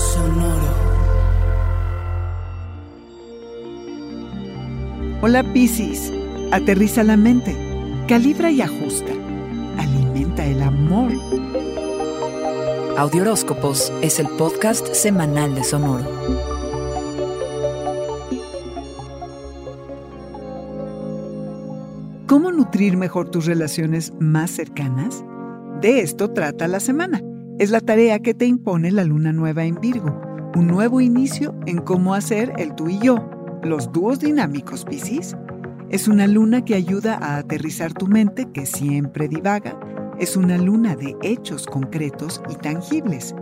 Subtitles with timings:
[0.00, 0.72] Sonoro.
[5.20, 6.10] Hola Piscis,
[6.52, 7.54] aterriza la mente,
[8.08, 9.12] calibra y ajusta,
[9.76, 11.12] alimenta el amor.
[12.96, 16.08] Audioróscopos es el podcast semanal de Sonoro.
[22.26, 25.22] ¿Cómo nutrir mejor tus relaciones más cercanas?
[25.82, 27.20] De esto trata la semana.
[27.60, 30.18] Es la tarea que te impone la luna nueva en Virgo,
[30.56, 33.28] un nuevo inicio en cómo hacer el tú y yo,
[33.62, 35.36] los dúos dinámicos Piscis.
[35.90, 39.78] Es una luna que ayuda a aterrizar tu mente que siempre divaga.
[40.18, 43.34] Es una luna de hechos concretos y tangibles.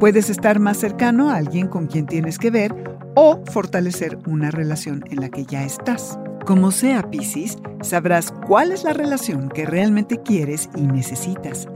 [0.00, 2.74] Puedes estar más cercano a alguien con quien tienes que ver
[3.16, 6.18] o fortalecer una relación en la que ya estás.
[6.46, 11.68] Como sea, Piscis, sabrás cuál es la relación que realmente quieres y necesitas.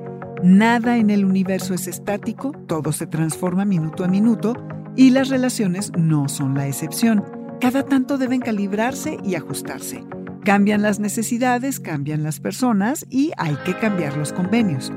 [0.43, 4.55] Nada en el universo es estático, todo se transforma minuto a minuto
[4.97, 7.23] y las relaciones no son la excepción.
[7.61, 10.03] Cada tanto deben calibrarse y ajustarse.
[10.45, 14.91] Cambian las necesidades, cambian las personas y hay que cambiar los convenios.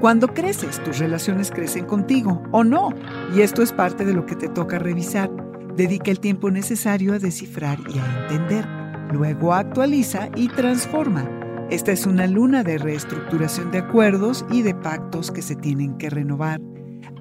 [0.00, 2.90] Cuando creces, tus relaciones crecen contigo o no,
[3.34, 5.30] y esto es parte de lo que te toca revisar.
[5.76, 8.68] Dedica el tiempo necesario a descifrar y a entender.
[9.12, 11.41] Luego actualiza y transforma.
[11.72, 16.10] Esta es una luna de reestructuración de acuerdos y de pactos que se tienen que
[16.10, 16.60] renovar.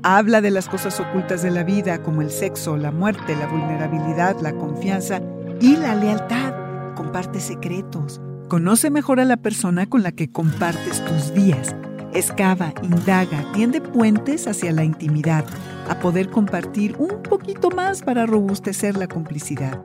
[0.04, 4.42] Habla de las cosas ocultas de la vida como el sexo, la muerte, la vulnerabilidad,
[4.42, 5.22] la confianza
[5.62, 6.54] y la lealtad.
[6.96, 8.20] Comparte secretos.
[8.50, 11.74] Conoce mejor a la persona con la que compartes tus días.
[12.14, 15.46] Excava, indaga, tiende puentes hacia la intimidad,
[15.88, 19.82] a poder compartir un poquito más para robustecer la complicidad.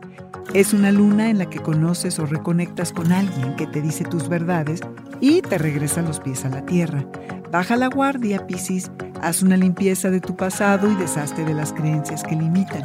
[0.54, 4.28] Es una luna en la que conoces o reconectas con alguien que te dice tus
[4.28, 4.80] verdades
[5.20, 7.04] y te regresa los pies a la tierra.
[7.50, 8.90] Baja la guardia, Piscis.
[9.22, 12.84] Haz una limpieza de tu pasado y deshazte de las creencias que limitan.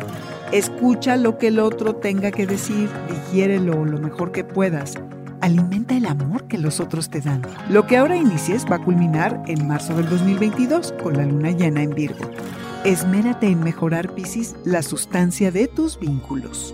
[0.51, 4.95] Escucha lo que el otro tenga que decir, digiérelo lo mejor que puedas.
[5.41, 7.41] Alimenta el amor que los otros te dan.
[7.69, 11.83] Lo que ahora inicies va a culminar en marzo del 2022 con la luna llena
[11.83, 12.29] en Virgo.
[12.85, 16.73] Esmérate en mejorar, Piscis, la sustancia de tus vínculos.